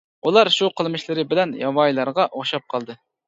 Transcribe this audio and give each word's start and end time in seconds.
ئۇلار 0.27 0.47
ئاشۇ 0.51 0.69
قىلمىشلىرى 0.79 1.25
بىلەن 1.35 1.53
ياۋايىلارغا 1.59 2.27
ئوخشاپ 2.31 2.67
قالدى. 2.75 2.97